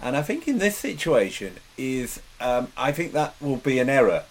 [0.00, 4.24] And I think in this situation is, um, I think that will be an error.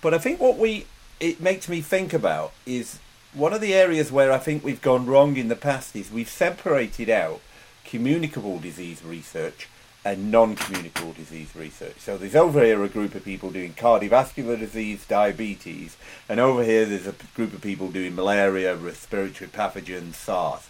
[0.00, 0.86] But I think what we
[1.20, 3.00] it makes me think about is
[3.34, 6.28] one of the areas where I think we've gone wrong in the past is we've
[6.28, 7.40] separated out
[7.84, 9.68] communicable disease research
[10.12, 11.98] and non-communicable disease research.
[11.98, 15.98] So there's over here a group of people doing cardiovascular disease, diabetes,
[16.28, 20.68] and over here there's a group of people doing malaria, respiratory pathogens, SARS.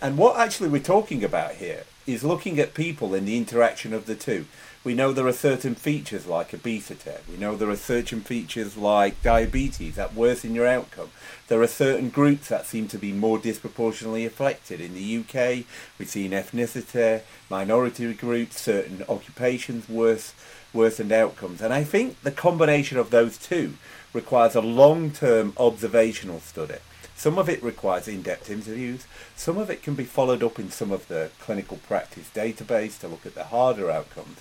[0.00, 4.06] And what actually we're talking about here is looking at people in the interaction of
[4.06, 4.46] the two.
[4.84, 7.12] We know there are certain features like obesity.
[7.30, 11.10] We know there are certain features like diabetes that worsen your outcome.
[11.46, 14.80] There are certain groups that seem to be more disproportionately affected.
[14.80, 15.66] In the UK,
[15.98, 20.34] we've seen ethnicity, minority groups, certain occupations worse,
[20.72, 21.62] worsened outcomes.
[21.62, 23.74] And I think the combination of those two
[24.12, 26.78] requires a long-term observational study.
[27.14, 29.06] Some of it requires in-depth interviews.
[29.36, 33.06] Some of it can be followed up in some of the clinical practice database to
[33.06, 34.38] look at the harder outcomes.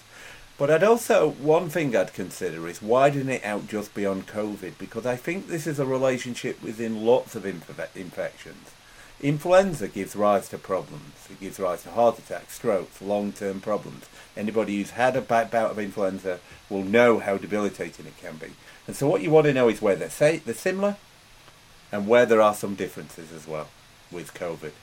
[0.61, 5.07] But I'd also, one thing I'd consider is widening it out just beyond COVID because
[5.07, 8.69] I think this is a relationship within lots of inf- infections.
[9.19, 11.27] Influenza gives rise to problems.
[11.31, 14.05] It gives rise to heart attacks, strokes, long-term problems.
[14.37, 16.39] Anybody who's had a bad bout of influenza
[16.69, 18.51] will know how debilitating it can be.
[18.85, 20.97] And so what you want to know is where they're, say, they're similar
[21.91, 23.69] and where there are some differences as well
[24.11, 24.73] with COVID.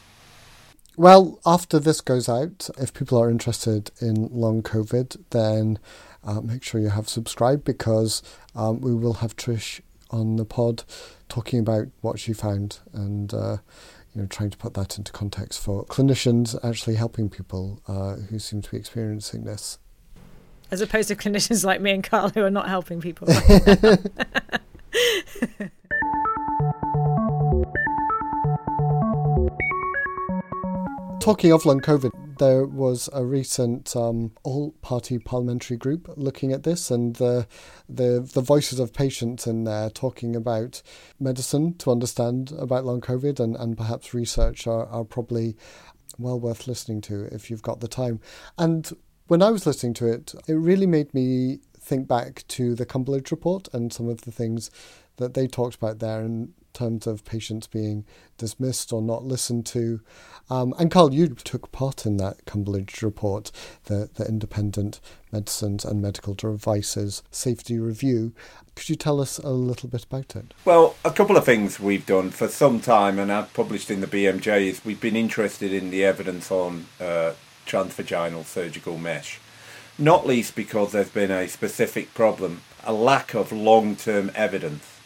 [0.99, 5.78] Well, after this goes out, if people are interested in long COVID, then
[6.24, 8.20] uh, make sure you have subscribed because
[8.57, 9.80] um, we will have Trish
[10.11, 10.82] on the pod
[11.28, 13.59] talking about what she found and uh,
[14.12, 18.40] you know trying to put that into context for clinicians actually helping people uh, who
[18.40, 19.78] seem to be experiencing this.
[20.72, 23.28] As opposed to clinicians like me and Carl who are not helping people.
[31.21, 36.91] talking of long COVID, there was a recent um, all-party parliamentary group looking at this,
[36.91, 37.47] and the
[37.89, 40.83] the the voices of patients in there talking about
[41.19, 45.57] medicine to understand about long COVID, and, and perhaps research are, are probably
[46.19, 48.21] well worth listening to if you've got the time.
[48.57, 48.91] And
[49.27, 53.31] when I was listening to it, it really made me think back to the Cumberlege
[53.31, 54.71] report and some of the things
[55.16, 58.05] that they talked about there, and terms of patients being
[58.37, 60.01] dismissed or not listened to.
[60.51, 63.51] Um, and Carl, you took part in that Cumberlege report,
[63.85, 65.01] the, the Independent
[65.31, 68.33] Medicines and Medical Devices Safety Review.
[68.75, 70.55] Could you tell us a little bit about it?
[70.64, 74.07] Well, a couple of things we've done for some time, and I've published in the
[74.07, 77.33] BMJ, is we've been interested in the evidence on uh,
[77.66, 79.41] transvaginal surgical mesh.
[79.99, 84.97] Not least because there's been a specific problem, a lack of long term evidence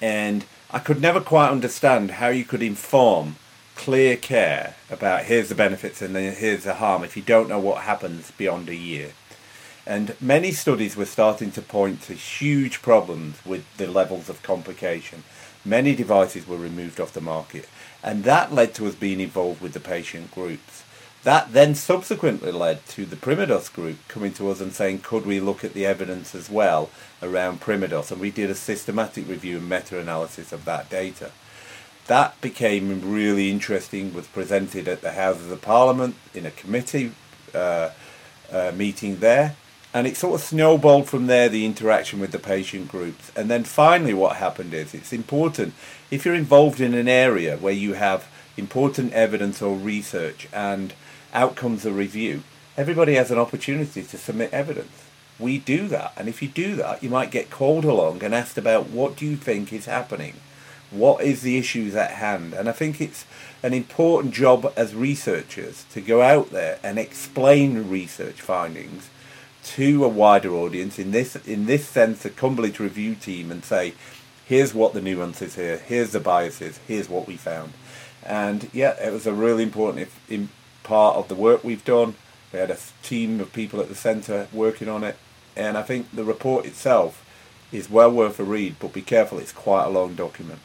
[0.00, 3.36] and I could never quite understand how you could inform
[3.74, 7.60] clear care about here's the benefits and then here's the harm if you don't know
[7.60, 9.12] what happens beyond a year.
[9.86, 15.24] And many studies were starting to point to huge problems with the levels of complication.
[15.64, 17.68] Many devices were removed off the market,
[18.02, 20.84] and that led to us being involved with the patient groups.
[21.24, 25.40] That then subsequently led to the Primodos group coming to us and saying, could we
[25.40, 26.90] look at the evidence as well
[27.20, 28.12] around Primodos?
[28.12, 31.32] And we did a systematic review and meta-analysis of that data.
[32.06, 37.12] That became really interesting, was presented at the Houses of Parliament in a committee
[37.54, 37.90] uh,
[38.50, 39.56] uh, meeting there.
[39.92, 43.32] And it sort of snowballed from there, the interaction with the patient groups.
[43.34, 45.74] And then finally what happened is, it's important,
[46.10, 50.94] if you're involved in an area where you have important evidence or research and
[51.32, 52.42] outcomes of review,
[52.76, 55.04] everybody has an opportunity to submit evidence.
[55.38, 58.58] We do that, and if you do that, you might get called along and asked
[58.58, 60.34] about what do you think is happening,
[60.90, 63.24] what is the issues at hand, and I think it's
[63.62, 69.10] an important job as researchers to go out there and explain research findings
[69.64, 73.92] to a wider audience in this in this sense a Cumberlege review team and say
[74.46, 75.76] here's what the nuances here.
[75.76, 76.80] Here's the biases.
[76.88, 77.72] Here's what we found.
[78.24, 80.48] And yeah it was a really important if, in,
[80.88, 82.14] part of the work we've done.
[82.52, 85.16] We had a team of people at the centre working on it,
[85.54, 87.24] and I think the report itself
[87.70, 88.76] is well worth a read.
[88.80, 90.60] But be careful; it's quite a long document.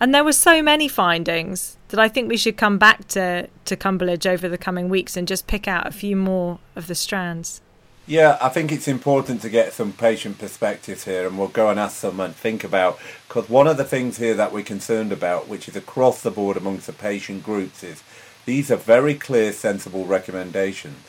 [0.00, 3.76] And there were so many findings that I think we should come back to to
[3.76, 7.60] Cumberlege over the coming weeks and just pick out a few more of the strands.
[8.06, 11.78] Yeah, I think it's important to get some patient perspectives here, and we'll go and
[11.78, 15.46] ask them and think about because one of the things here that we're concerned about,
[15.46, 18.02] which is across the board amongst the patient groups, is
[18.48, 21.04] these are very clear, sensible recommendations.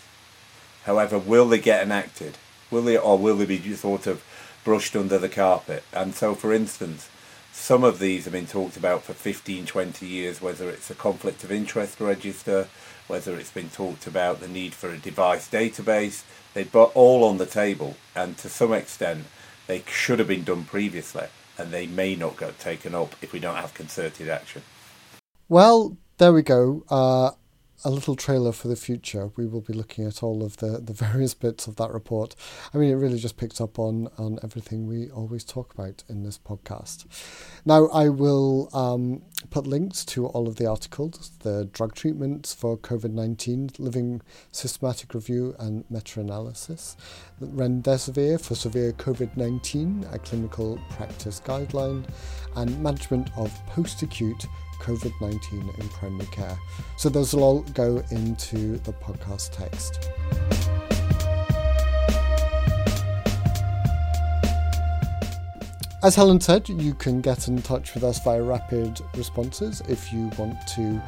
[0.83, 2.37] However, will they get enacted?
[2.69, 4.21] Will they, or will they be sort of
[4.65, 5.85] brushed under the carpet?
[5.93, 7.09] And so, for instance,
[7.53, 11.45] some of these have been talked about for 15, 20 years, whether it's a conflict
[11.45, 12.67] of interest register,
[13.07, 16.23] whether it's been talked about the need for a device database.
[16.53, 19.27] They're all on the table, and to some extent,
[19.65, 21.27] they should have been done previously,
[21.57, 24.61] and they may not get taken up if we don't have concerted action.
[25.47, 26.83] Well, there we go.
[26.89, 27.31] Uh,
[27.85, 29.31] a little trailer for the future.
[29.37, 32.35] We will be looking at all of the, the various bits of that report.
[32.73, 36.23] I mean, it really just picks up on, on everything we always talk about in
[36.23, 37.05] this podcast.
[37.65, 42.77] Now, I will um, put links to all of the articles, the drug treatments for
[42.77, 46.97] COVID 19, living systematic review and meta analysis,
[47.41, 52.05] Remdesivir for severe COVID 19, a clinical practice guideline,
[52.57, 54.45] and management of post acute
[54.79, 56.57] COVID 19 in primary care.
[56.97, 60.09] So those will all go into the podcast text.
[66.01, 70.31] As Helen said, you can get in touch with us via rapid responses if you
[70.37, 71.01] want to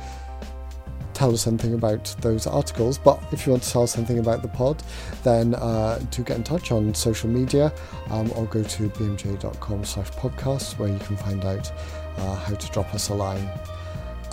[1.14, 2.98] tell us something about those articles.
[2.98, 4.84] But if you want to tell us something about the pod,
[5.24, 7.72] then uh, do get in touch on social media
[8.10, 11.72] um, or go to bmj.com slash podcast where you can find out
[12.18, 13.50] uh, how to drop us a line.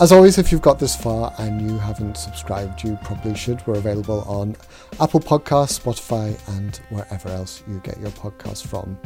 [0.01, 3.65] As always, if you've got this far and you haven't subscribed, you probably should.
[3.67, 4.55] We're available on
[5.01, 8.97] Apple Podcasts, Spotify, and wherever else you get your podcasts from.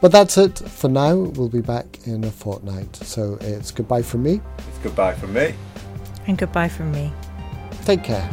[0.00, 1.14] But that's it for now.
[1.14, 2.96] We'll be back in a fortnight.
[2.96, 4.40] So it's goodbye from me.
[4.56, 5.54] It's goodbye from me.
[6.26, 7.12] And goodbye from me.
[7.84, 8.26] Take care.